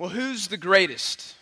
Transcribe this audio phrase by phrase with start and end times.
[0.00, 1.34] Well, who's the greatest?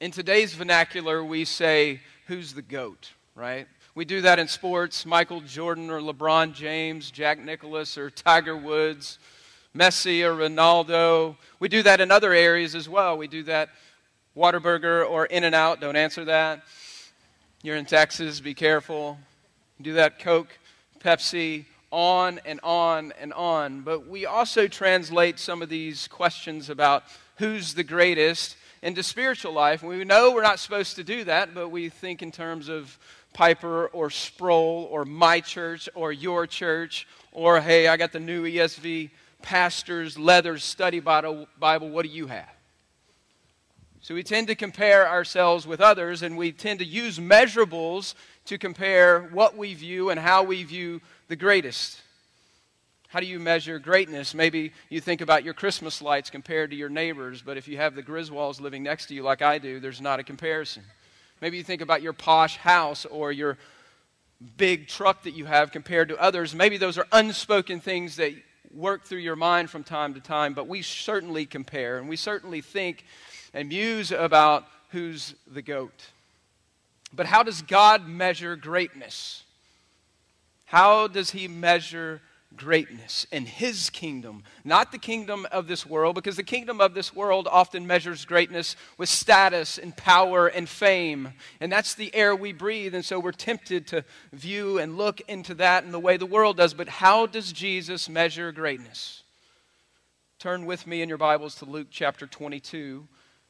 [0.00, 3.68] In today's vernacular, we say, who's the GOAT, right?
[3.94, 9.18] We do that in sports Michael Jordan or LeBron James, Jack Nicklaus or Tiger Woods,
[9.76, 11.36] Messi or Ronaldo.
[11.60, 13.18] We do that in other areas as well.
[13.18, 13.68] We do that
[14.34, 15.78] Whataburger or In N Out.
[15.78, 16.62] Don't answer that.
[17.62, 19.18] You're in Texas, be careful.
[19.82, 20.58] Do that Coke,
[21.00, 23.82] Pepsi, on and on and on.
[23.82, 27.04] But we also translate some of these questions about
[27.36, 29.82] who's the greatest into spiritual life.
[29.82, 32.98] We know we're not supposed to do that, but we think in terms of
[33.32, 38.44] Piper or Sproul or my church or your church or, hey, I got the new
[38.44, 39.10] ESV
[39.42, 41.46] pastor's leather study Bible.
[41.60, 42.48] What do you have?
[44.00, 48.14] So we tend to compare ourselves with others, and we tend to use measurables
[48.44, 52.00] to compare what we view and how we view the greatest.
[53.08, 54.34] How do you measure greatness?
[54.34, 57.94] Maybe you think about your Christmas lights compared to your neighbors, but if you have
[57.94, 60.82] the Griswolds living next to you like I do, there's not a comparison.
[61.40, 63.58] Maybe you think about your posh house or your
[64.56, 66.54] big truck that you have compared to others.
[66.54, 68.32] Maybe those are unspoken things that
[68.74, 72.60] work through your mind from time to time, but we certainly compare and we certainly
[72.60, 73.04] think
[73.54, 76.06] and muse about who's the goat.
[77.12, 79.44] But how does God measure greatness?
[80.66, 82.20] How does He measure
[82.56, 87.14] greatness in his kingdom, not the kingdom of this world, because the kingdom of this
[87.14, 91.32] world often measures greatness with status and power and fame.
[91.60, 92.94] And that's the air we breathe.
[92.94, 96.56] And so we're tempted to view and look into that in the way the world
[96.56, 96.74] does.
[96.74, 99.22] But how does Jesus measure greatness?
[100.38, 103.06] Turn with me in your Bibles to Luke chapter 22.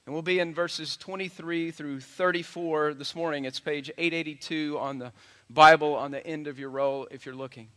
[0.07, 3.45] And we'll be in verses 23 through 34 this morning.
[3.45, 5.13] It's page 882 on the
[5.51, 7.69] Bible on the end of your roll if you're looking.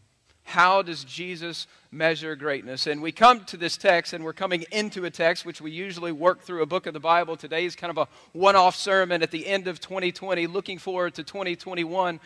[0.50, 2.88] How does Jesus measure greatness?
[2.88, 6.12] And we come to this text, and we're coming into a text which we usually
[6.12, 7.38] work through a book of the Bible.
[7.38, 11.14] Today is kind of a one off sermon at the end of 2020, looking forward
[11.14, 12.20] to 2021.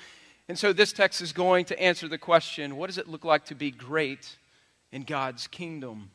[0.47, 3.43] And so this text is going to answer the question what does it look like
[3.47, 4.37] to be great
[4.93, 6.09] in God's kingdom?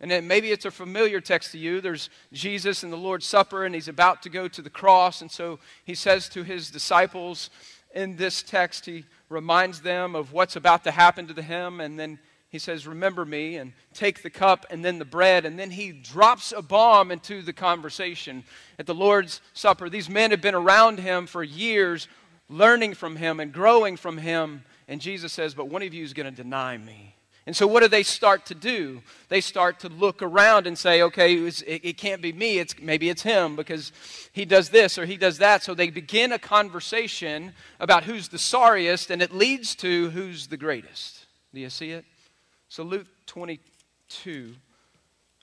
[0.00, 1.82] And then maybe it's a familiar text to you.
[1.82, 5.20] There's Jesus in the Lord's Supper, and he's about to go to the cross.
[5.20, 7.50] And so he says to his disciples
[7.98, 12.18] in this text, he reminds them of what's about to happen to him, and then
[12.48, 15.44] he says, Remember me, and take the cup and then the bread.
[15.44, 18.44] And then he drops a bomb into the conversation
[18.78, 19.90] at the Lord's Supper.
[19.90, 22.08] These men have been around him for years,
[22.48, 24.62] learning from him and growing from him.
[24.86, 27.16] And Jesus says, But one of you is going to deny me.
[27.48, 29.00] And so, what do they start to do?
[29.30, 32.58] They start to look around and say, okay, it, it, can't be me.
[32.58, 33.90] It's, maybe it's him because
[34.32, 35.62] he does this or he does that.
[35.62, 40.58] So, they begin a conversation about who's the sorriest, and it leads to who's the
[40.58, 41.24] greatest.
[41.54, 42.04] Do you see it?
[42.68, 44.54] So, Luke 22.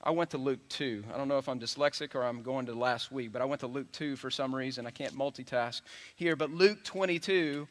[0.00, 1.06] I went to Luke 2.
[1.12, 3.62] I don't know if I'm dyslexic or I'm going to last week, but I went
[3.62, 4.86] to Luke 2 for some reason.
[4.86, 5.80] I can't multitask
[6.14, 6.36] here.
[6.36, 7.66] But Luke 22,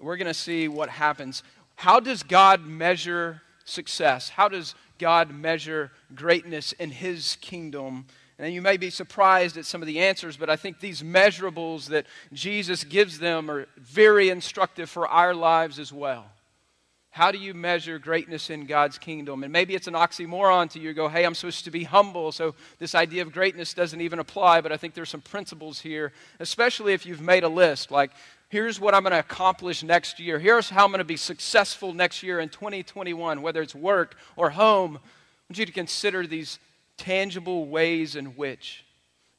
[0.00, 1.44] we're going to see what happens.
[1.76, 4.30] How does God measure success?
[4.30, 8.06] How does God measure greatness in His kingdom?
[8.38, 11.88] And you may be surprised at some of the answers, but I think these measurables
[11.88, 16.26] that Jesus gives them are very instructive for our lives as well.
[17.16, 19.42] How do you measure greatness in God's kingdom?
[19.42, 20.92] And maybe it's an oxymoron to you.
[20.92, 24.60] go, hey, I'm supposed to be humble, so this idea of greatness doesn't even apply.
[24.60, 27.90] But I think there's some principles here, especially if you've made a list.
[27.90, 28.10] Like,
[28.48, 30.38] here's what I'm going to accomplish next year.
[30.38, 34.50] Here's how I'm going to be successful next year in 2021, whether it's work or
[34.50, 34.96] home.
[34.96, 35.00] I
[35.48, 36.58] want you to consider these
[36.96, 38.84] tangible ways in which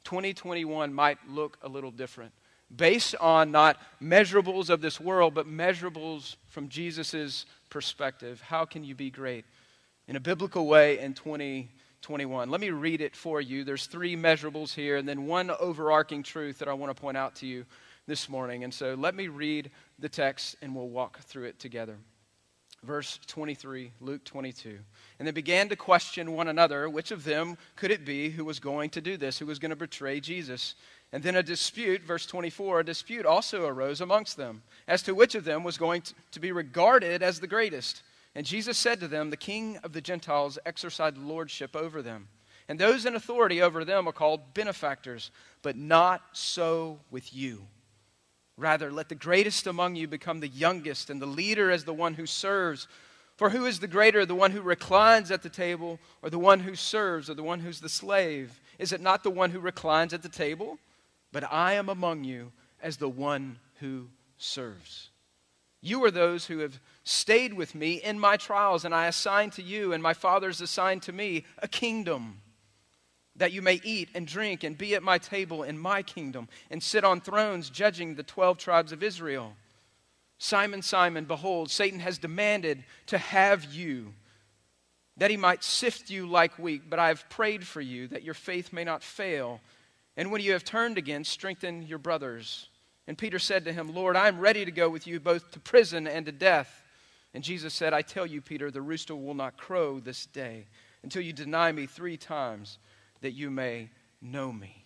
[0.03, 2.31] 2021 might look a little different
[2.75, 8.41] based on not measurables of this world, but measurables from Jesus' perspective.
[8.41, 9.45] How can you be great
[10.07, 12.49] in a biblical way in 2021?
[12.49, 13.63] Let me read it for you.
[13.63, 17.35] There's three measurables here, and then one overarching truth that I want to point out
[17.37, 17.65] to you
[18.07, 18.63] this morning.
[18.63, 19.69] And so let me read
[19.99, 21.97] the text and we'll walk through it together.
[22.83, 24.77] Verse 23, Luke 22.
[25.19, 28.59] And they began to question one another which of them could it be who was
[28.59, 30.75] going to do this, who was going to betray Jesus.
[31.11, 35.35] And then a dispute, verse 24, a dispute also arose amongst them as to which
[35.35, 38.03] of them was going to be regarded as the greatest.
[38.35, 42.27] And Jesus said to them, The king of the Gentiles exercised lordship over them.
[42.69, 45.31] And those in authority over them are called benefactors,
[45.61, 47.65] but not so with you.
[48.57, 52.15] Rather, let the greatest among you become the youngest, and the leader as the one
[52.15, 52.87] who serves.
[53.35, 56.61] For who is the greater, the one who reclines at the table, or the one
[56.61, 58.59] who serves, or the one who's the slave?
[58.79, 60.79] Is it not the one who reclines at the table?
[61.31, 62.51] But I am among you
[62.81, 64.07] as the one who
[64.37, 65.09] serves.
[65.81, 69.61] You are those who have stayed with me in my trials, and I assign to
[69.61, 72.41] you, and my Father's assigned to me, a kingdom
[73.37, 76.81] that you may eat and drink and be at my table in my kingdom and
[76.81, 79.53] sit on thrones judging the 12 tribes of Israel.
[80.39, 84.13] Simon, Simon, behold, Satan has demanded to have you,
[85.17, 88.35] that he might sift you like wheat, but I have prayed for you that your
[88.35, 89.61] faith may not fail.
[90.15, 92.67] And when you have turned again, strengthen your brothers.
[93.07, 95.59] And Peter said to him, Lord, I am ready to go with you both to
[95.59, 96.83] prison and to death.
[97.33, 100.65] And Jesus said, I tell you, Peter, the rooster will not crow this day
[101.03, 102.77] until you deny me three times
[103.21, 103.89] that you may
[104.21, 104.85] know me.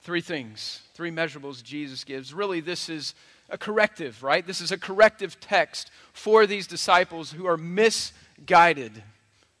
[0.00, 2.34] Three things, three measurables Jesus gives.
[2.34, 3.14] Really, this is
[3.48, 4.46] a corrective, right?
[4.46, 9.02] This is a corrective text for these disciples who are misguided.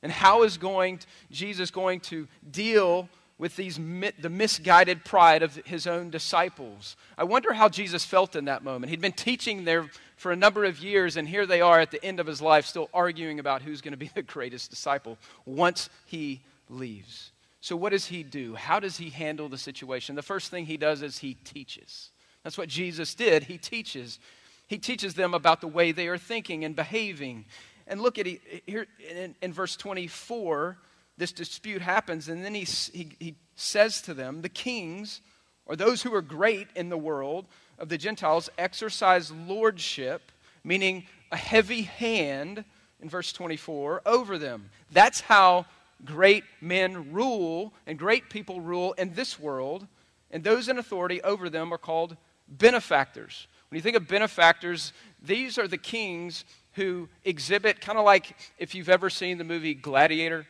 [0.02, 1.00] And how is going
[1.30, 6.96] Jesus going to deal with these the misguided pride of his own disciples?
[7.16, 8.90] I wonder how Jesus felt in that moment.
[8.90, 12.04] He'd been teaching there for a number of years, and here they are at the
[12.04, 15.88] end of his life, still arguing about who's going to be the greatest disciple once
[16.06, 17.32] he leaves.
[17.60, 18.54] So, what does he do?
[18.54, 20.16] How does he handle the situation?
[20.16, 22.10] The first thing he does is he teaches.
[22.42, 23.44] That's what Jesus did.
[23.44, 24.18] He teaches.
[24.66, 27.46] He teaches them about the way they are thinking and behaving.
[27.86, 30.78] And look at here in, in verse 24,
[31.16, 35.20] this dispute happens, and then he, he, he says to them, The kings,
[35.66, 37.46] or those who are great in the world
[37.78, 40.32] of the Gentiles, exercise lordship,
[40.64, 42.64] meaning a heavy hand,
[43.00, 44.70] in verse 24, over them.
[44.92, 45.66] That's how
[46.04, 49.86] great men rule and great people rule in this world,
[50.30, 52.16] and those in authority over them are called
[52.48, 53.46] benefactors.
[53.68, 54.92] When you think of benefactors,
[55.22, 59.74] these are the kings who exhibit, kind of like if you've ever seen the movie
[59.74, 60.46] Gladiator,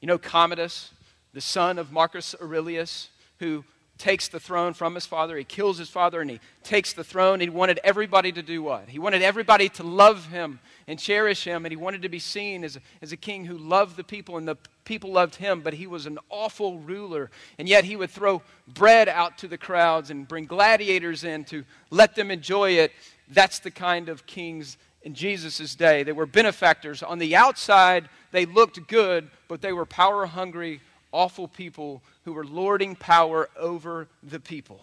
[0.00, 0.90] you know, Commodus,
[1.32, 3.08] the son of Marcus Aurelius,
[3.38, 3.64] who
[3.98, 5.36] takes the throne from his father.
[5.36, 7.40] He kills his father and he takes the throne.
[7.40, 8.88] He wanted everybody to do what?
[8.88, 12.64] He wanted everybody to love him and cherish him, and he wanted to be seen
[12.64, 15.86] as as a king who loved the people, and the people loved him, but he
[15.86, 17.30] was an awful ruler.
[17.58, 21.64] And yet he would throw bread out to the crowds and bring gladiators in to
[21.90, 22.92] let them enjoy it.
[23.28, 26.02] That's the kind of kings in Jesus' day.
[26.02, 27.02] They were benefactors.
[27.02, 30.80] On the outside, they looked good, but they were power hungry,
[31.12, 34.80] awful people who were lording power over the people.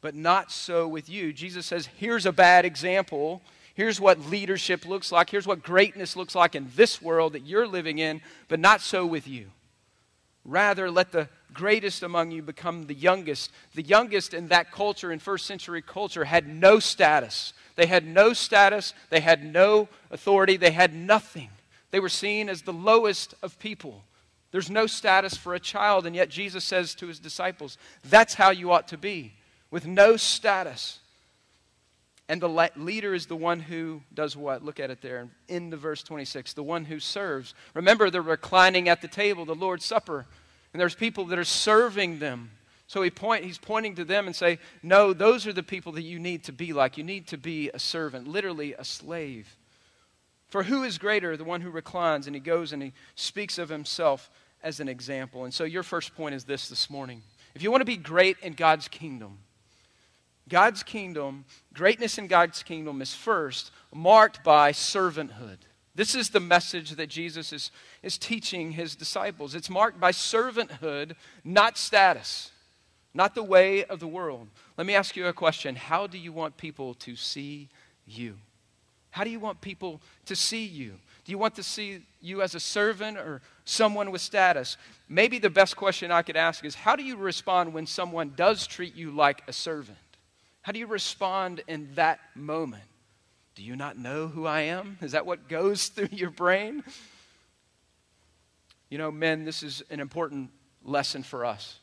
[0.00, 1.32] But not so with you.
[1.32, 3.42] Jesus says, here's a bad example.
[3.74, 5.30] Here's what leadership looks like.
[5.30, 9.06] Here's what greatness looks like in this world that you're living in, but not so
[9.06, 9.46] with you.
[10.44, 13.52] Rather, let the greatest among you become the youngest.
[13.74, 17.52] The youngest in that culture, in first century culture, had no status.
[17.76, 21.48] They had no status, they had no authority, they had nothing.
[21.90, 24.02] They were seen as the lowest of people.
[24.50, 28.50] There's no status for a child, and yet Jesus says to his disciples, That's how
[28.50, 29.32] you ought to be,
[29.70, 30.98] with no status.
[32.32, 34.64] And the leader is the one who does what?
[34.64, 36.54] Look at it there in the verse 26.
[36.54, 37.52] The one who serves.
[37.74, 40.24] Remember, they're reclining at the table, the Lord's Supper,
[40.72, 42.50] and there's people that are serving them.
[42.86, 46.04] So he point, he's pointing to them and say, No, those are the people that
[46.04, 46.96] you need to be like.
[46.96, 49.54] You need to be a servant, literally a slave.
[50.48, 52.26] For who is greater, the one who reclines?
[52.26, 54.30] And he goes and he speaks of himself
[54.62, 55.44] as an example.
[55.44, 57.20] And so your first point is this this morning.
[57.54, 59.36] If you want to be great in God's kingdom,
[60.48, 65.58] God's kingdom, greatness in God's kingdom is first marked by servanthood.
[65.94, 67.70] This is the message that Jesus is,
[68.02, 69.54] is teaching his disciples.
[69.54, 72.50] It's marked by servanthood, not status,
[73.12, 74.48] not the way of the world.
[74.78, 77.68] Let me ask you a question How do you want people to see
[78.06, 78.38] you?
[79.10, 80.94] How do you want people to see you?
[81.24, 84.78] Do you want to see you as a servant or someone with status?
[85.08, 88.66] Maybe the best question I could ask is how do you respond when someone does
[88.66, 89.98] treat you like a servant?
[90.62, 92.84] How do you respond in that moment?
[93.54, 94.96] Do you not know who I am?
[95.02, 96.82] Is that what goes through your brain?
[98.88, 100.50] You know, men, this is an important
[100.84, 101.78] lesson for us.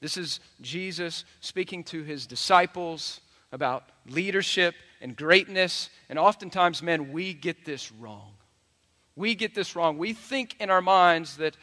[0.00, 5.90] This is Jesus speaking to his disciples about leadership and greatness.
[6.08, 8.34] And oftentimes, men, we get this wrong.
[9.16, 9.98] We get this wrong.
[9.98, 11.56] We think in our minds that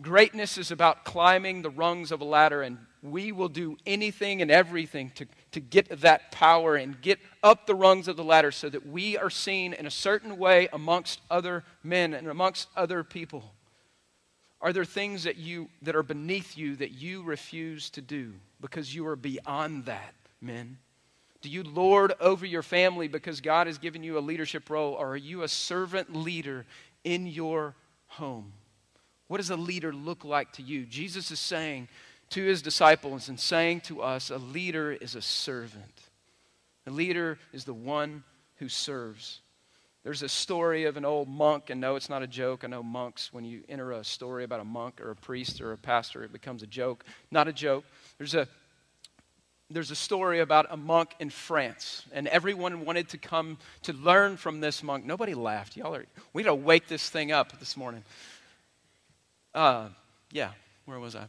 [0.00, 4.50] greatness is about climbing the rungs of a ladder, and we will do anything and
[4.50, 8.68] everything to, to get that power and get up the rungs of the ladder so
[8.68, 13.54] that we are seen in a certain way amongst other men and amongst other people.
[14.60, 18.92] Are there things that you that are beneath you that you refuse to do because
[18.92, 20.78] you are beyond that, men?
[21.40, 25.10] Do you lord over your family because God has given you a leadership role, or
[25.10, 26.66] are you a servant leader
[27.04, 27.76] in your
[28.08, 28.52] home?
[29.28, 30.84] What does a leader look like to you?
[30.84, 31.88] Jesus is saying
[32.30, 36.02] to his disciples and saying to us a leader is a servant.
[36.86, 38.24] A leader is the one
[38.56, 39.40] who serves.
[40.04, 42.64] There's a story of an old monk, and no, it's not a joke.
[42.64, 45.72] I know monks, when you enter a story about a monk or a priest or
[45.72, 47.04] a pastor, it becomes a joke.
[47.30, 47.84] Not a joke.
[48.16, 48.48] There's a
[49.70, 54.38] there's a story about a monk in France, and everyone wanted to come to learn
[54.38, 55.04] from this monk.
[55.04, 55.76] Nobody laughed.
[55.76, 58.02] Y'all are, we got to wake this thing up this morning.
[59.54, 59.88] Uh,
[60.32, 60.50] yeah,
[60.84, 61.24] where was I?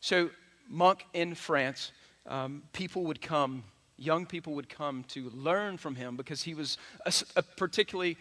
[0.00, 0.30] So,
[0.68, 1.92] monk in France,
[2.26, 3.64] um, people would come,
[3.96, 8.16] young people would come to learn from him because he was a, a particularly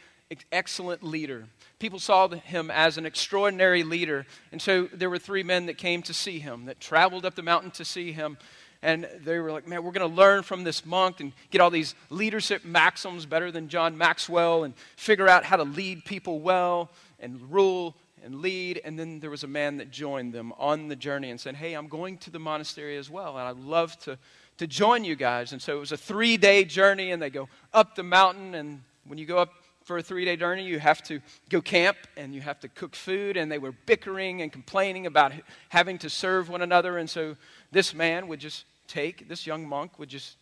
[0.52, 1.46] excellent leader.
[1.80, 4.26] People saw him as an extraordinary leader.
[4.52, 7.44] And so there were three men that came to see him, that traveled up the
[7.44, 8.38] mountain to see him.
[8.82, 11.72] And they were like, man, we're going to learn from this monk and get all
[11.72, 16.90] these leadership maxims better than John Maxwell and figure out how to lead people well
[17.20, 18.82] and rule and lead.
[18.84, 21.74] And then there was a man that joined them on the journey and said, Hey,
[21.74, 24.18] I'm going to the monastery as well, and I'd love to,
[24.58, 25.54] to join you guys.
[25.54, 28.56] And so it was a three day journey, and they go up the mountain.
[28.56, 29.54] And when you go up
[29.84, 32.96] for a three day journey, you have to go camp and you have to cook
[32.96, 33.38] food.
[33.38, 35.32] And they were bickering and complaining about
[35.70, 36.98] having to serve one another.
[36.98, 37.38] And so
[37.72, 40.38] this man would just take, this young monk would just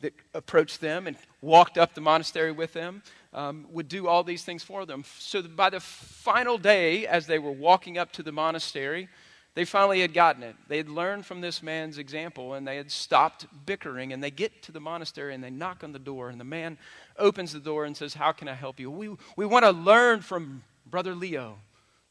[0.00, 4.44] that approached them and walked up the monastery with them, um, would do all these
[4.44, 5.04] things for them.
[5.18, 9.08] So by the final day, as they were walking up to the monastery,
[9.54, 10.54] they finally had gotten it.
[10.68, 14.12] They had learned from this man's example and they had stopped bickering.
[14.12, 16.30] And they get to the monastery and they knock on the door.
[16.30, 16.78] And the man
[17.18, 18.90] opens the door and says, How can I help you?
[18.90, 21.58] We, we want to learn from Brother Leo,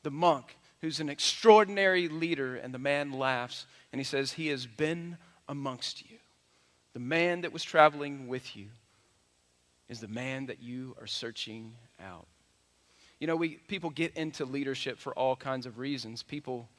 [0.04, 2.58] the monk, who's an extraordinary leader.
[2.58, 6.18] And the man laughs and he says, He has been amongst you.
[6.94, 8.68] The man that was traveling with you
[9.90, 12.28] is the man that you are searching out.
[13.20, 16.24] You know, we, people get into leadership for all kinds of reasons.
[16.24, 16.70] People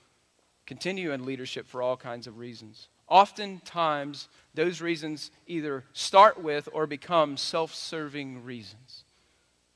[0.66, 2.88] continue in leadership for all kinds of reasons.
[3.08, 9.04] Oftentimes, those reasons either start with or become self serving reasons.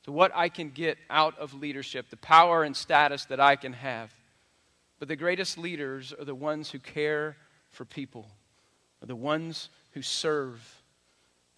[0.05, 3.73] To what I can get out of leadership, the power and status that I can
[3.73, 4.13] have.
[4.99, 7.37] But the greatest leaders are the ones who care
[7.71, 8.29] for people
[9.03, 10.82] are the ones who serve.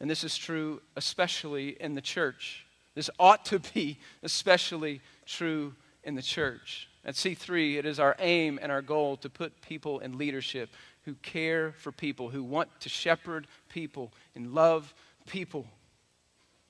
[0.00, 2.66] And this is true especially in the church.
[2.94, 6.88] This ought to be especially true in the church.
[7.04, 10.70] At C3, it is our aim and our goal to put people in leadership
[11.04, 14.94] who care for people, who want to shepherd people and love
[15.26, 15.66] people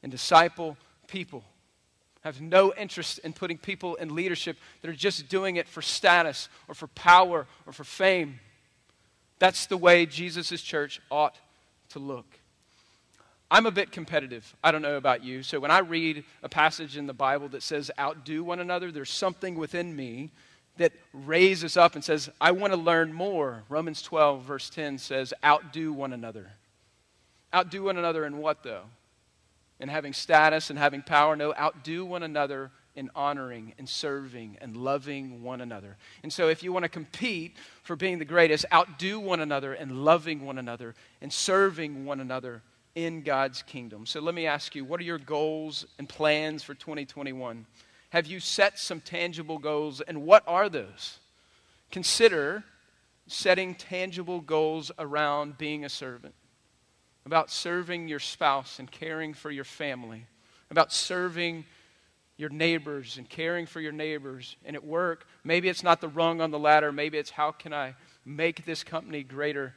[0.03, 0.77] and disciple
[1.07, 1.45] people.
[2.23, 6.49] Have no interest in putting people in leadership that are just doing it for status
[6.69, 8.41] or for power or for fame.
[9.39, 11.39] That's the way Jesus' church ought
[11.91, 12.27] to look.
[13.55, 14.57] I'm a bit competitive.
[14.65, 15.45] I don't know about you.
[15.45, 19.13] So when I read a passage in the Bible that says outdo one another, there's
[19.13, 20.33] something within me
[20.77, 23.63] that raises up and says, I want to learn more.
[23.69, 26.51] Romans 12, verse 10 says, outdo one another.
[27.55, 28.87] Outdo one another in what, though?
[29.79, 31.37] In having status and having power?
[31.37, 35.97] No, outdo one another in honoring and serving and loving one another.
[36.25, 40.05] And so, if you want to compete for being the greatest, outdo one another and
[40.05, 42.63] loving one another and serving one another
[42.95, 44.07] in God's kingdom.
[44.07, 47.67] So, let me ask you what are your goals and plans for 2021?
[48.11, 51.19] Have you set some tangible goals, and what are those?
[51.91, 52.65] Consider
[53.27, 56.35] setting tangible goals around being a servant,
[57.27, 60.27] about serving your spouse and caring for your family,
[60.71, 61.65] about serving
[62.37, 64.57] your neighbors and caring for your neighbors.
[64.65, 67.73] And at work, maybe it's not the rung on the ladder, maybe it's how can
[67.73, 69.75] I make this company greater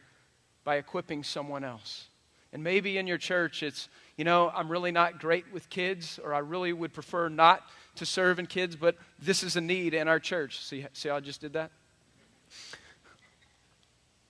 [0.63, 2.06] by equipping someone else.
[2.53, 6.33] And maybe in your church, it's, you know, I'm really not great with kids, or
[6.33, 7.61] I really would prefer not
[7.95, 10.63] to serve in kids, but this is a need in our church.
[10.63, 11.71] See, see how I just did that?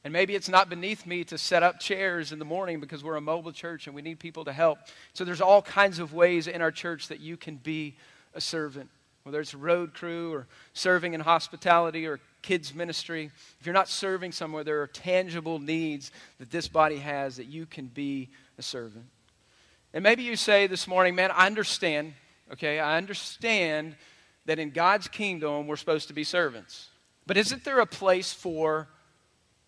[0.04, 3.18] And maybe it's not beneath me to set up chairs in the morning because we're
[3.18, 4.80] a mobile church and we need people to help.
[5.14, 7.96] So there's all kinds of ways in our church that you can be
[8.34, 8.90] a servant,
[9.24, 13.30] whether it's road crew or serving in hospitality or kids' ministry.
[13.60, 17.66] If you're not serving somewhere, there are tangible needs that this body has that you
[17.66, 19.04] can be a servant.
[19.94, 22.14] And maybe you say this morning, man, I understand,
[22.54, 23.98] okay, I understand
[24.46, 26.88] that in God's kingdom we're supposed to be servants.
[27.26, 28.88] But isn't there a place for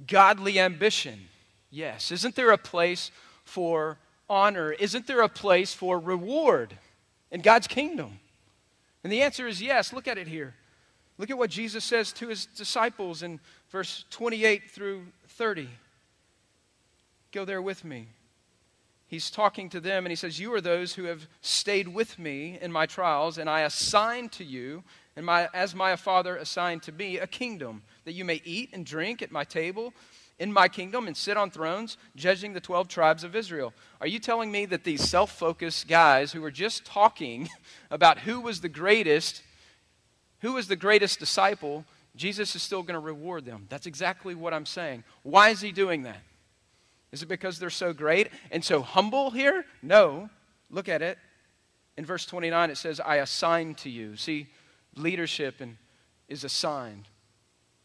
[0.07, 1.27] godly ambition?
[1.69, 2.13] Yes.
[2.13, 3.12] Isn't there a place
[3.43, 3.98] for
[4.29, 4.71] honor?
[4.71, 6.77] Isn't there a place for reward
[7.29, 8.21] in God's kingdom?
[9.03, 9.91] And the answer is yes.
[9.91, 10.55] Look at it here.
[11.19, 15.67] Look at what Jesus says to his disciples in verse 28 through 30.
[17.33, 18.07] Go there with me.
[19.07, 22.57] He's talking to them and he says, You are those who have stayed with me
[22.61, 24.83] in my trials, and I assign to you,
[25.17, 28.85] and my, as my Father assigned to me, a kingdom, that you may eat and
[28.85, 29.93] drink at my table
[30.39, 33.73] in my kingdom and sit on thrones, judging the 12 tribes of Israel.
[33.99, 37.49] Are you telling me that these self focused guys who were just talking
[37.91, 39.41] about who was the greatest,
[40.41, 43.65] who was the greatest disciple, Jesus is still going to reward them?
[43.69, 45.03] That's exactly what I'm saying.
[45.24, 46.22] Why is he doing that?
[47.12, 49.65] Is it because they're so great and so humble here?
[49.81, 50.29] No.
[50.69, 51.17] Look at it.
[51.98, 54.15] In verse 29, it says, I assign to you.
[54.15, 54.48] See,
[54.96, 55.77] leadership and,
[56.27, 57.08] is assigned.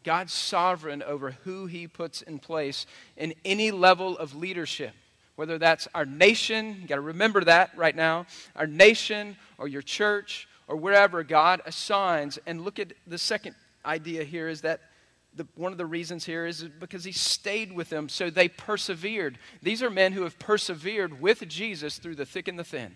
[0.03, 2.85] God's sovereign over who he puts in place
[3.17, 4.93] in any level of leadership.
[5.35, 9.81] Whether that's our nation, you got to remember that right now, our nation or your
[9.81, 12.39] church or wherever God assigns.
[12.45, 13.55] And look at the second
[13.85, 14.81] idea here is that
[15.35, 19.37] the, one of the reasons here is because he stayed with them, so they persevered.
[19.61, 22.95] These are men who have persevered with Jesus through the thick and the thin.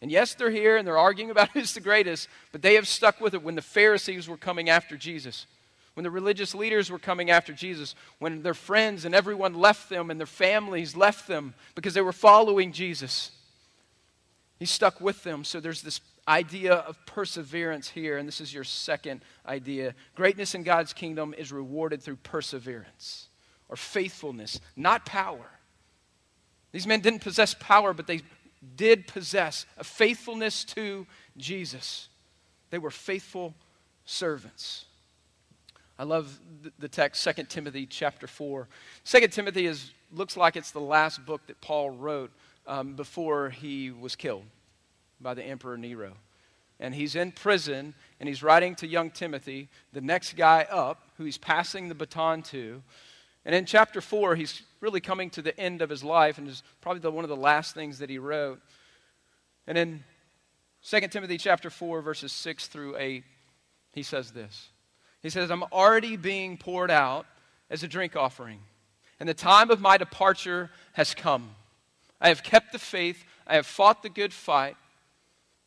[0.00, 3.20] And yes, they're here and they're arguing about who's the greatest, but they have stuck
[3.20, 5.46] with it when the Pharisees were coming after Jesus,
[5.94, 10.10] when the religious leaders were coming after Jesus, when their friends and everyone left them
[10.10, 13.30] and their families left them because they were following Jesus.
[14.58, 15.44] He stuck with them.
[15.44, 19.94] So there's this idea of perseverance here, and this is your second idea.
[20.14, 23.28] Greatness in God's kingdom is rewarded through perseverance
[23.68, 25.50] or faithfulness, not power.
[26.72, 28.20] These men didn't possess power, but they
[28.76, 31.06] did possess a faithfulness to
[31.36, 32.08] Jesus.
[32.70, 33.54] They were faithful
[34.04, 34.84] servants.
[35.98, 36.38] I love
[36.78, 38.68] the text, 2 Timothy chapter 4.
[39.04, 42.30] 2 Timothy is, looks like it's the last book that Paul wrote
[42.66, 44.44] um, before he was killed
[45.20, 46.14] by the Emperor Nero.
[46.80, 51.24] And he's in prison, and he's writing to young Timothy, the next guy up, who
[51.24, 52.82] he's passing the baton to.
[53.44, 56.62] And in chapter 4, he's really coming to the end of his life, and is
[56.80, 58.60] probably the, one of the last things that he wrote.
[59.66, 60.04] And in
[60.88, 63.24] 2 Timothy chapter 4, verses 6 through 8,
[63.92, 64.68] he says this.
[65.20, 67.26] He says, I'm already being poured out
[67.70, 68.60] as a drink offering,
[69.18, 71.50] and the time of my departure has come.
[72.20, 74.76] I have kept the faith, I have fought the good fight.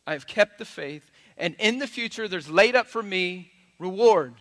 [0.06, 4.34] I have kept the faith, and in the future there's laid up for me reward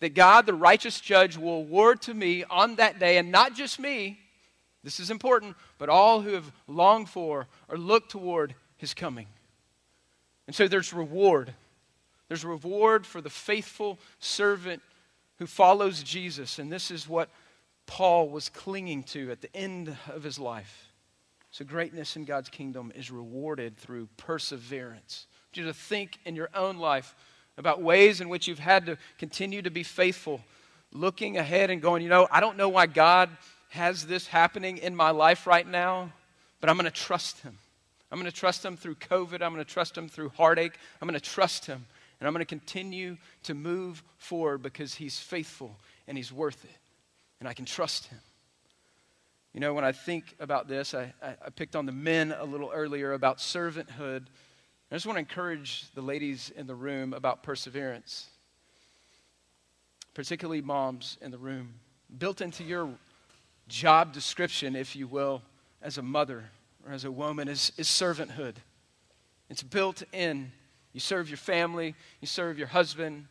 [0.00, 3.78] that God, the righteous judge, will award to me on that day, and not just
[3.78, 4.18] me,
[4.82, 9.26] this is important, but all who have longed for or looked toward his coming.
[10.46, 11.52] And so there's reward.
[12.28, 14.82] There's reward for the faithful servant
[15.38, 17.28] who follows Jesus, and this is what
[17.86, 20.89] Paul was clinging to at the end of his life.
[21.52, 25.26] So, greatness in God's kingdom is rewarded through perseverance.
[25.52, 27.14] You to think in your own life
[27.58, 30.40] about ways in which you've had to continue to be faithful,
[30.92, 33.30] looking ahead and going, you know, I don't know why God
[33.70, 36.12] has this happening in my life right now,
[36.60, 37.58] but I'm going to trust Him.
[38.12, 39.42] I'm going to trust Him through COVID.
[39.42, 40.78] I'm going to trust Him through heartache.
[41.00, 41.84] I'm going to trust Him.
[42.20, 46.76] And I'm going to continue to move forward because He's faithful and He's worth it.
[47.40, 48.18] And I can trust Him.
[49.52, 52.70] You know, when I think about this, I, I, picked on the men a little
[52.72, 54.26] earlier about servanthood.
[54.92, 58.28] I just want to encourage the ladies in the room about perseverance,
[60.14, 61.74] particularly moms in the room.
[62.16, 62.90] Built into your
[63.66, 65.42] job description, if you will,
[65.82, 66.44] as a mother
[66.86, 68.54] or as a woman, is, is servanthood.
[69.48, 70.52] It's built in.
[70.92, 73.26] You serve your family, you serve your husband,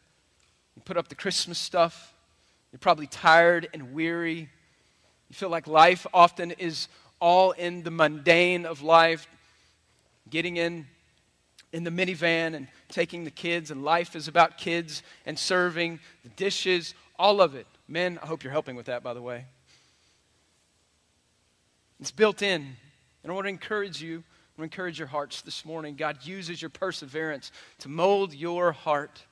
[0.75, 2.13] you put up the Christmas stuff.
[2.73, 4.49] You're probably tired and weary
[5.29, 6.87] you feel like life often is
[7.19, 9.27] all in the mundane of life,
[10.29, 10.87] getting in
[11.71, 16.29] in the minivan and taking the kids, and life is about kids and serving, the
[16.29, 17.67] dishes, all of it.
[17.87, 19.45] Men, I hope you're helping with that, by the way.
[21.99, 22.75] It's built in.
[23.23, 24.23] And I want to encourage you,
[24.57, 25.95] I want to encourage your hearts this morning.
[25.95, 29.23] God uses your perseverance to mold your heart.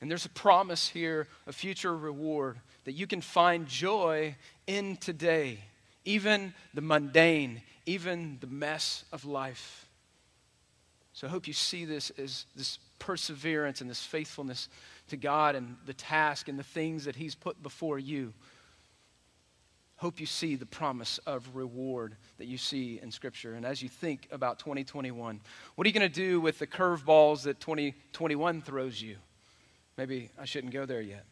[0.00, 4.34] And there's a promise here, a future reward that you can find joy
[4.66, 5.58] in today,
[6.06, 9.86] even the mundane, even the mess of life.
[11.12, 14.70] So I hope you see this as this perseverance and this faithfulness
[15.08, 18.32] to God and the task and the things that He's put before you.
[19.96, 23.52] Hope you see the promise of reward that you see in Scripture.
[23.52, 25.42] And as you think about 2021,
[25.74, 29.16] what are you going to do with the curveballs that 2021 throws you?
[29.98, 31.26] Maybe I shouldn't go there yet.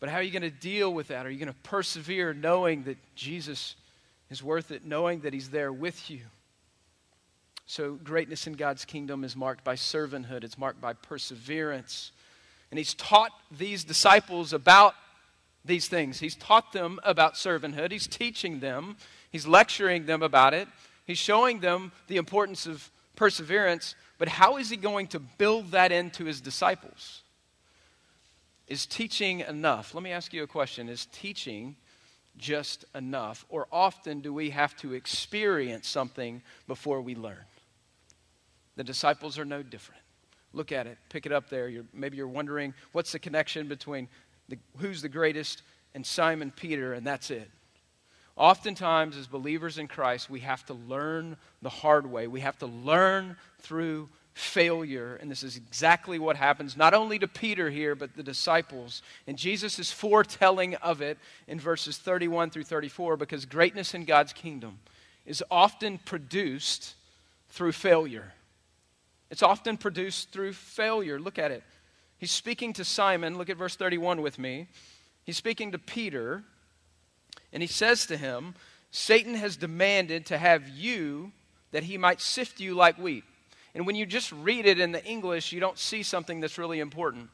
[0.00, 1.26] But how are you going to deal with that?
[1.26, 3.76] Are you going to persevere knowing that Jesus
[4.30, 6.22] is worth it, knowing that He's there with you?
[7.66, 12.12] So, greatness in God's kingdom is marked by servanthood, it's marked by perseverance.
[12.70, 14.94] And He's taught these disciples about
[15.64, 16.18] these things.
[16.18, 18.96] He's taught them about servanthood, He's teaching them,
[19.30, 20.66] He's lecturing them about it,
[21.06, 23.94] He's showing them the importance of perseverance.
[24.18, 27.22] But how is He going to build that into His disciples?
[28.70, 29.94] Is teaching enough?
[29.94, 30.88] Let me ask you a question.
[30.88, 31.76] Is teaching
[32.38, 33.44] just enough?
[33.48, 37.44] Or often do we have to experience something before we learn?
[38.76, 40.00] The disciples are no different.
[40.52, 41.68] Look at it, pick it up there.
[41.68, 44.08] You're, maybe you're wondering what's the connection between
[44.48, 45.62] the, who's the greatest
[45.94, 47.50] and Simon Peter, and that's it.
[48.36, 52.28] Oftentimes, as believers in Christ, we have to learn the hard way.
[52.28, 54.08] We have to learn through
[54.40, 55.16] failure.
[55.20, 59.02] And this is exactly what happens, not only to Peter here, but the disciples.
[59.26, 64.32] And Jesus is foretelling of it in verses 31 through 34 because greatness in God's
[64.32, 64.78] kingdom
[65.26, 66.94] is often produced
[67.50, 68.32] through failure.
[69.30, 71.20] It's often produced through failure.
[71.20, 71.62] Look at it.
[72.18, 73.38] He's speaking to Simon.
[73.38, 74.66] Look at verse 31 with me.
[75.24, 76.42] He's speaking to Peter.
[77.52, 78.54] And he says to him,
[78.90, 81.32] Satan has demanded to have you
[81.70, 83.24] that he might sift you like wheat.
[83.74, 86.80] And when you just read it in the English, you don't see something that's really
[86.80, 87.30] important.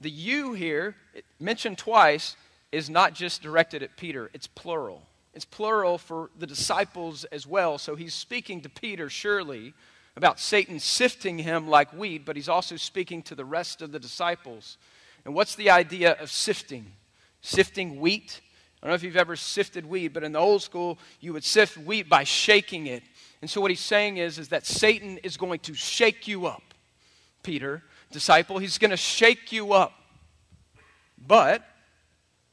[0.00, 0.96] The you here,
[1.38, 2.36] mentioned twice,
[2.72, 5.02] is not just directed at Peter, it's plural.
[5.32, 7.78] It's plural for the disciples as well.
[7.78, 9.74] So he's speaking to Peter, surely,
[10.16, 13.98] about Satan sifting him like wheat, but he's also speaking to the rest of the
[13.98, 14.78] disciples.
[15.24, 16.92] And what's the idea of sifting?
[17.40, 18.40] Sifting wheat
[18.84, 21.42] I don't know if you've ever sifted wheat, but in the old school, you would
[21.42, 23.02] sift wheat by shaking it.
[23.44, 26.62] And so what he's saying is, is that Satan is going to shake you up,
[27.42, 28.56] Peter, disciple.
[28.56, 29.92] He's going to shake you up.
[31.18, 31.62] But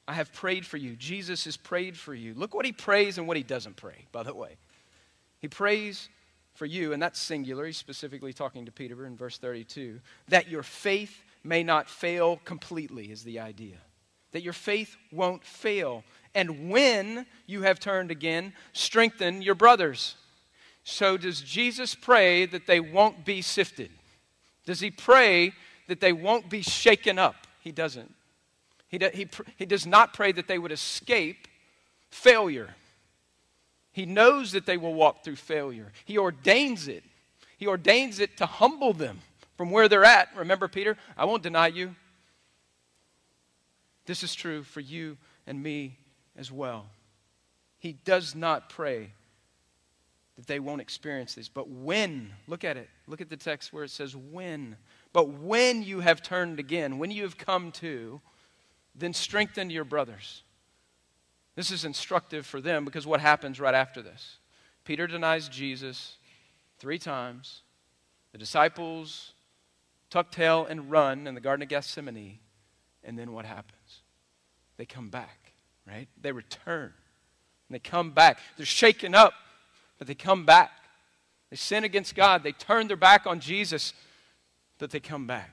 [0.05, 0.97] I have prayed for you.
[0.97, 2.33] Jesus has prayed for you.
[2.33, 4.57] Look what he prays and what he doesn't pray, by the way.
[5.39, 6.09] He prays
[6.55, 7.65] for you, and that's singular.
[7.65, 13.11] He's specifically talking to Peter in verse 32, that your faith may not fail completely,
[13.11, 13.77] is the idea.
[14.33, 16.03] That your faith won't fail.
[16.35, 20.17] And when you have turned again, strengthen your brothers.
[20.83, 23.91] So, does Jesus pray that they won't be sifted?
[24.65, 25.53] Does he pray
[25.87, 27.35] that they won't be shaken up?
[27.59, 28.13] He doesn't.
[28.87, 31.47] He, do, he, he does not pray that they would escape
[32.09, 32.75] failure.
[33.91, 35.91] He knows that they will walk through failure.
[36.05, 37.03] He ordains it.
[37.57, 39.19] He ordains it to humble them
[39.57, 40.29] from where they're at.
[40.35, 41.95] Remember, Peter, I won't deny you.
[44.05, 45.97] This is true for you and me
[46.35, 46.87] as well.
[47.77, 49.11] He does not pray
[50.41, 51.47] that they won't experience this.
[51.47, 54.75] But when, look at it, look at the text where it says when.
[55.13, 58.19] But when you have turned again, when you have come to,
[58.95, 60.41] then strengthen your brothers.
[61.55, 64.37] This is instructive for them because what happens right after this?
[64.83, 66.15] Peter denies Jesus
[66.79, 67.61] three times.
[68.31, 69.33] The disciples
[70.09, 72.39] tuck tail and run in the Garden of Gethsemane.
[73.03, 74.01] And then what happens?
[74.77, 75.53] They come back,
[75.87, 76.07] right?
[76.19, 76.93] They return.
[77.69, 78.39] And they come back.
[78.57, 79.33] They're shaken up,
[80.01, 80.71] but they come back.
[81.51, 82.41] They sin against God.
[82.41, 83.93] They turn their back on Jesus,
[84.79, 85.51] but they come back.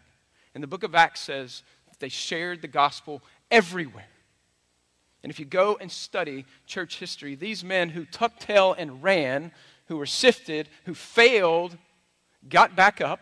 [0.55, 4.09] And the book of Acts says that they shared the gospel everywhere.
[5.23, 9.53] And if you go and study church history, these men who tucked tail and ran,
[9.89, 11.77] who were sifted, who failed,
[12.49, 13.21] got back up,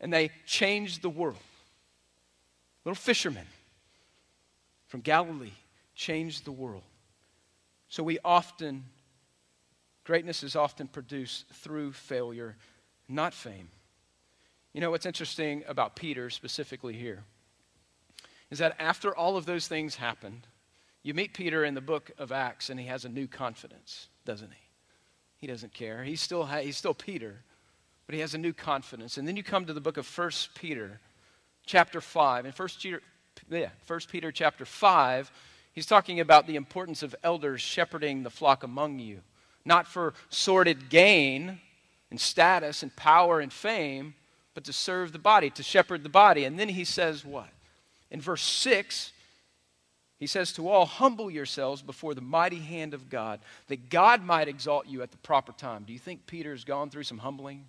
[0.00, 1.36] and they changed the world
[2.88, 3.44] little fishermen
[4.86, 5.52] from Galilee
[5.94, 6.84] changed the world.
[7.90, 8.84] So we often,
[10.08, 12.56] greatness is often produced through failure,
[13.10, 13.68] not fame.
[14.72, 17.24] You know what's interesting about Peter specifically here
[18.50, 20.46] is that after all of those things happened,
[21.02, 24.50] you meet Peter in the book of Acts and he has a new confidence, doesn't
[24.50, 24.62] he?
[25.36, 26.02] He doesn't care.
[26.02, 27.42] He's still, he's still Peter,
[28.06, 29.18] but he has a new confidence.
[29.18, 31.00] And then you come to the book of First Peter
[31.66, 32.46] chapter 5.
[32.46, 33.02] In 1 Peter,
[33.50, 35.30] yeah, 1 Peter chapter 5,
[35.74, 39.20] he's talking about the importance of elders shepherding the flock among you,
[39.68, 41.60] not for sordid gain
[42.10, 44.14] and status and power and fame,
[44.54, 46.44] but to serve the body, to shepherd the body.
[46.44, 47.50] And then he says what?
[48.10, 49.12] In verse 6,
[50.18, 54.48] he says to all, Humble yourselves before the mighty hand of God, that God might
[54.48, 55.84] exalt you at the proper time.
[55.86, 57.66] Do you think Peter's gone through some humbling?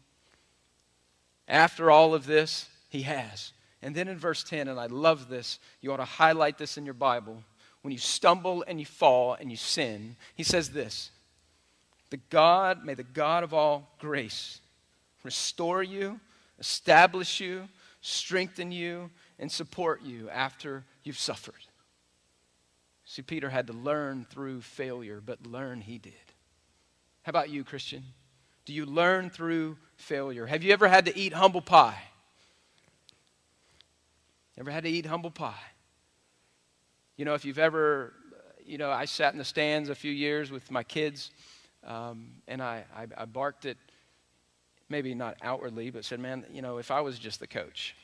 [1.48, 3.52] After all of this, he has.
[3.82, 6.86] And then in verse 10, and I love this, you ought to highlight this in
[6.86, 7.44] your Bible.
[7.82, 11.12] When you stumble and you fall and you sin, he says this
[12.10, 14.62] The God, may the God of all grace
[15.24, 16.20] restore you,
[16.60, 17.68] establish you,
[18.02, 21.56] strengthen you, and support you after you've suffered.
[23.06, 26.14] See, Peter had to learn through failure, but learn he did.
[27.24, 28.04] How about you, Christian?
[28.66, 30.46] Do you learn through failure?
[30.46, 32.00] Have you ever had to eat humble pie?
[34.60, 35.54] Ever had to eat humble pie?
[37.18, 38.14] You know, if you've ever,
[38.64, 41.32] you know, I sat in the stands a few years with my kids,
[41.86, 43.78] um, and I, I, I barked at,
[44.90, 47.96] maybe not outwardly, but said, man, you know, if I was just the coach,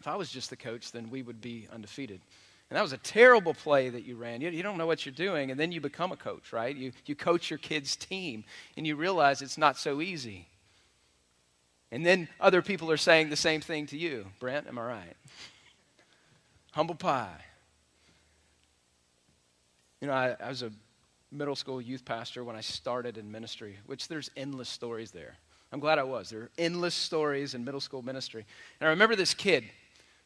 [0.00, 2.20] If I was just the coach, then we would be undefeated.
[2.68, 4.40] And that was a terrible play that you ran.
[4.40, 6.74] You, you, don't know what you're doing, and then you become a coach, right?
[6.74, 8.44] You, you coach your kid's team,
[8.76, 10.48] and you realize it's not so easy.
[11.92, 14.26] And then other people are saying the same thing to you.
[14.40, 15.16] Brent, am I right?
[16.72, 17.40] Humble pie.
[20.00, 20.72] You know, I, I was a
[21.30, 25.36] middle school youth pastor when I started in ministry, which there's endless stories there.
[25.72, 26.30] I'm glad I was.
[26.30, 28.46] There are endless stories in middle school ministry.
[28.80, 29.64] And I remember this kid.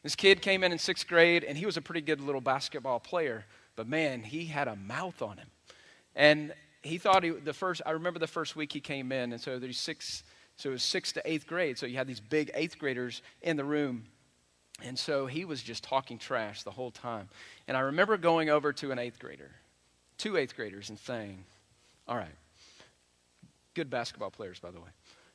[0.03, 2.99] This kid came in in sixth grade, and he was a pretty good little basketball
[2.99, 3.45] player.
[3.75, 5.47] But man, he had a mouth on him.
[6.15, 9.41] And he thought he, the first, I remember the first week he came in, and
[9.41, 10.23] so there's six,
[10.57, 11.77] so it was sixth to eighth grade.
[11.77, 14.05] So you had these big eighth graders in the room.
[14.83, 17.29] And so he was just talking trash the whole time.
[17.67, 19.51] And I remember going over to an eighth grader,
[20.21, 21.43] two eighth graders, and saying,
[22.07, 22.35] All right,
[23.73, 24.89] good basketball players, by the way,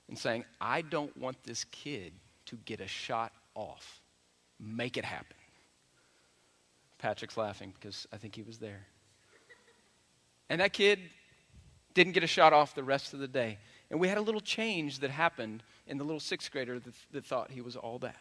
[0.09, 2.12] and saying, I don't want this kid
[2.46, 4.01] to get a shot off.
[4.61, 5.37] Make it happen.
[6.99, 8.87] Patrick's laughing because I think he was there.
[10.49, 11.01] And that kid
[11.92, 13.59] didn't get a shot off the rest of the day.
[13.90, 17.25] And we had a little change that happened in the little sixth grader that, that
[17.25, 18.16] thought he was all that.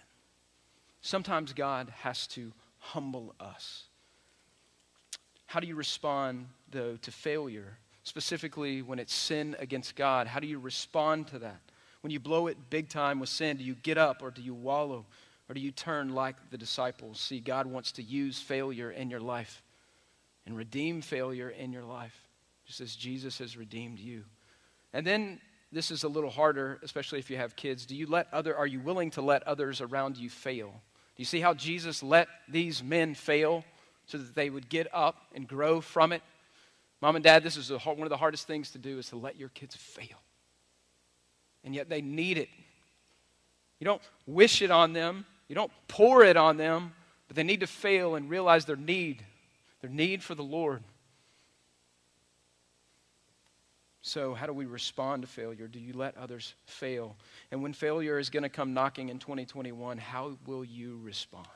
[1.02, 3.86] Sometimes God has to humble us.
[5.46, 7.78] How do you respond, though, to failure?
[8.04, 11.60] Specifically, when it's sin against God, how do you respond to that?
[12.02, 14.54] When you blow it big time with sin, do you get up or do you
[14.54, 15.06] wallow?
[15.50, 17.20] Or do you turn like the disciples?
[17.20, 19.64] See, God wants to use failure in your life
[20.46, 22.16] and redeem failure in your life,
[22.66, 24.24] just as Jesus has redeemed you.
[24.94, 25.40] And then
[25.72, 27.86] this is a little harder, especially if you have kids.
[27.86, 30.70] Do you let other are you willing to let others around you fail?
[30.70, 33.64] Do you see how Jesus let these men fail
[34.08, 36.22] so that they would get up and grow from it?
[37.02, 39.38] Mom and dad, this is one of the hardest things to do is to let
[39.38, 40.22] your kids fail.
[41.64, 42.50] And yet they need it.
[43.80, 46.94] You don't wish it on them, you don't pour it on them,
[47.28, 49.24] but they need to fail and realize their need,
[49.82, 50.82] their need for the Lord.
[54.02, 55.68] So, how do we respond to failure?
[55.68, 57.16] Do you let others fail?
[57.50, 61.48] And when failure is going to come knocking in 2021, how will you respond?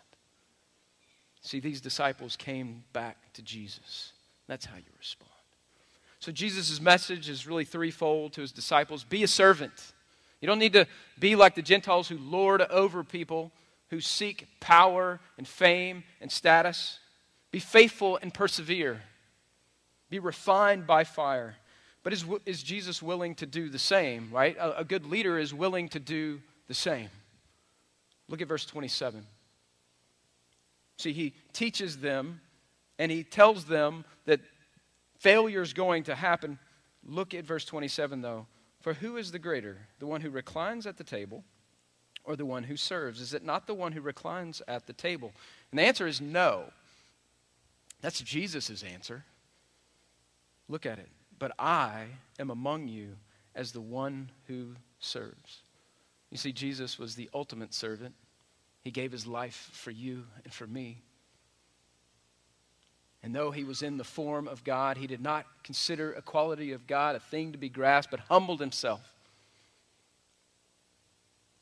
[1.42, 4.14] See, these disciples came back to Jesus.
[4.48, 5.32] That's how you respond.
[6.20, 9.94] So, Jesus' message is really threefold to his disciples be a servant.
[10.42, 13.52] You don't need to be like the Gentiles who lord over people
[13.90, 17.00] who seek power and fame and status.
[17.52, 19.02] Be faithful and persevere.
[20.10, 21.56] Be refined by fire.
[22.04, 24.56] But is, is Jesus willing to do the same, right?
[24.58, 27.10] A, a good leader is willing to do the same.
[28.28, 29.26] Look at verse 27.
[31.00, 32.42] See, he teaches them
[33.00, 34.42] and he tells them that
[35.18, 36.60] failure is going to happen.
[37.06, 38.48] Look at verse 27, though.
[38.82, 41.46] For who is the greater, the one who reclines at the table
[42.26, 43.22] or the one who serves?
[43.22, 45.32] Is it not the one who reclines at the table?
[45.72, 46.66] And the answer is no.
[48.02, 49.24] That's Jesus' answer.
[50.68, 51.10] Look at it.
[51.40, 52.08] But I
[52.40, 53.16] am among you
[53.56, 55.62] as the one who serves.
[56.30, 58.16] You see, Jesus was the ultimate servant.
[58.84, 61.02] He gave his life for you and for me.
[63.22, 66.88] And though he was in the form of God, he did not consider equality of
[66.88, 69.02] God a thing to be grasped, but humbled himself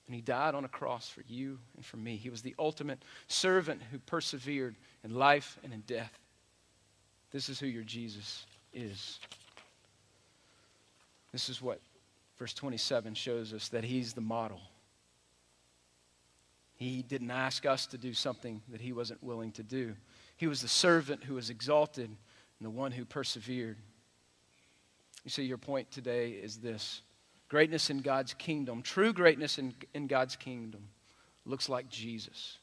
[0.07, 2.15] and he died on a cross for you and for me.
[2.15, 6.17] He was the ultimate servant who persevered in life and in death.
[7.31, 9.19] This is who your Jesus is.
[11.33, 11.81] This is what
[12.39, 14.61] verse 27 shows us that he's the model.
[16.77, 19.95] He didn't ask us to do something that he wasn't willing to do.
[20.37, 23.77] He was the servant who was exalted and the one who persevered.
[25.23, 27.01] You see, your point today is this
[27.49, 30.89] Greatness in God's kingdom, true greatness in, in God's kingdom,
[31.45, 32.57] looks like Jesus.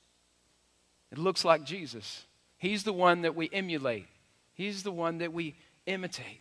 [1.11, 2.27] It looks like Jesus.
[2.59, 4.07] He's the one that we emulate,
[4.53, 6.41] He's the one that we imitate.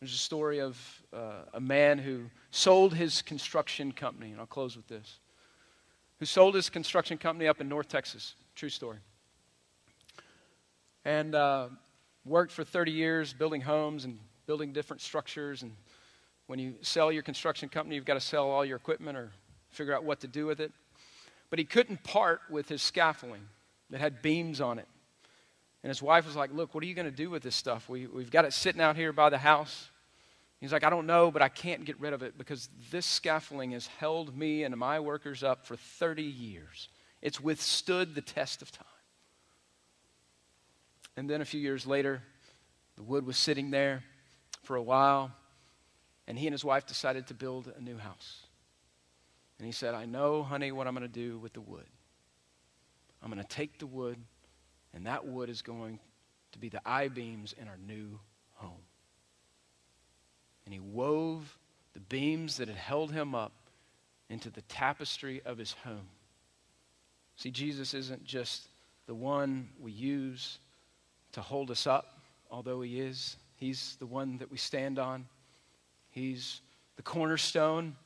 [0.00, 0.76] There's a story of
[1.12, 2.24] uh, a man who
[2.54, 5.18] sold his construction company, and I'll close with this.
[6.20, 8.36] Who sold his construction company up in North Texas.
[8.54, 8.98] True story.
[11.04, 11.68] And uh,
[12.24, 15.62] worked for 30 years building homes and building different structures.
[15.62, 15.72] And
[16.46, 19.32] when you sell your construction company, you've got to sell all your equipment or
[19.70, 20.70] figure out what to do with it.
[21.50, 23.42] But he couldn't part with his scaffolding
[23.90, 24.86] that had beams on it.
[25.82, 27.88] And his wife was like, Look, what are you going to do with this stuff?
[27.88, 29.90] We, we've got it sitting out here by the house.
[30.64, 33.72] He's like, I don't know, but I can't get rid of it because this scaffolding
[33.72, 36.88] has held me and my workers up for 30 years.
[37.20, 38.86] It's withstood the test of time.
[41.18, 42.22] And then a few years later,
[42.96, 44.04] the wood was sitting there
[44.62, 45.32] for a while,
[46.26, 48.46] and he and his wife decided to build a new house.
[49.58, 51.84] And he said, I know, honey, what I'm going to do with the wood.
[53.22, 54.16] I'm going to take the wood,
[54.94, 55.98] and that wood is going
[56.52, 58.18] to be the I beams in our new.
[60.64, 61.58] And he wove
[61.92, 63.52] the beams that had held him up
[64.30, 66.08] into the tapestry of his home.
[67.36, 68.68] See, Jesus isn't just
[69.06, 70.58] the one we use
[71.32, 72.18] to hold us up,
[72.50, 73.36] although he is.
[73.56, 75.26] He's the one that we stand on.
[76.10, 76.60] He's
[76.96, 77.96] the cornerstone,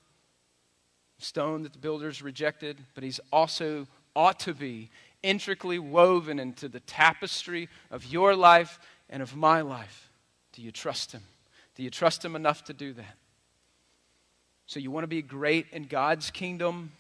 [1.18, 4.90] stone that the builders rejected, but he's also ought to be
[5.22, 8.78] intricately woven into the tapestry of your life
[9.10, 10.10] and of my life.
[10.52, 11.22] Do you trust him?
[11.78, 13.16] Do you trust him enough to do that?
[14.66, 16.90] So, you want to be great in God's kingdom?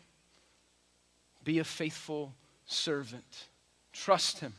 [1.44, 2.32] Be a faithful
[2.64, 3.48] servant.
[3.92, 4.54] Trust him.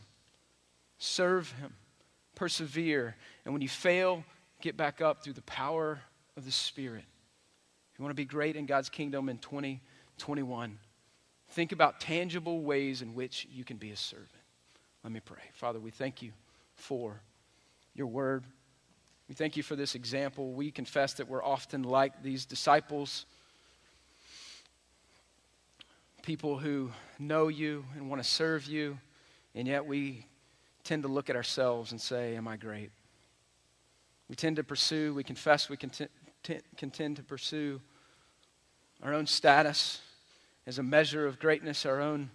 [0.98, 1.74] Serve him.
[2.36, 3.16] Persevere.
[3.46, 4.26] And when you fail,
[4.62, 6.02] get back up through the power
[6.36, 7.06] of the Spirit.
[7.94, 10.78] If you want to be great in God's kingdom in 2021,
[11.52, 14.30] think about tangible ways in which you can be a servant.
[15.04, 15.44] Let me pray.
[15.54, 16.34] Father, we thank you
[16.76, 17.22] for
[17.96, 18.44] your word.
[19.30, 20.54] We thank you for this example.
[20.54, 23.28] We confess that we're often like these disciples,
[26.24, 28.98] people who know you and want to serve you,
[29.54, 30.26] and yet we
[30.84, 32.90] tend to look at ourselves and say, Am I great?
[34.30, 37.82] We tend to pursue, we confess, we contend, to pursue
[39.04, 40.02] our own status
[40.66, 42.32] as a measure of greatness, our own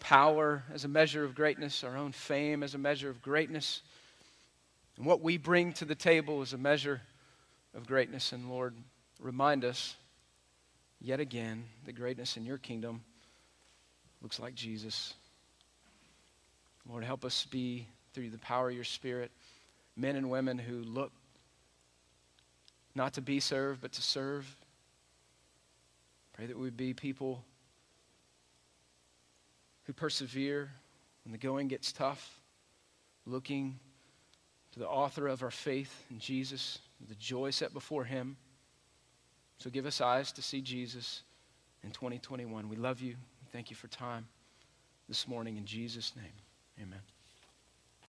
[0.00, 3.82] power as a measure of greatness, our own fame as a measure of greatness.
[4.98, 7.00] And what we bring to the table is a measure
[7.72, 8.32] of greatness.
[8.32, 8.74] And Lord,
[9.20, 9.94] remind us
[11.00, 13.02] yet again the greatness in your kingdom
[14.20, 15.14] looks like Jesus.
[16.88, 19.30] Lord, help us be, through the power of your Spirit,
[19.96, 21.12] men and women who look
[22.96, 24.56] not to be served, but to serve.
[26.32, 27.44] Pray that we be people
[29.84, 30.70] who persevere
[31.24, 32.40] when the going gets tough,
[33.26, 33.78] looking
[34.72, 36.78] to the author of our faith in Jesus,
[37.08, 38.36] the joy set before him.
[39.58, 41.22] So give us eyes to see Jesus
[41.82, 42.68] in 2021.
[42.68, 43.16] We love you.
[43.40, 44.26] We thank you for time
[45.08, 46.32] this morning in Jesus' name.
[46.80, 47.00] Amen.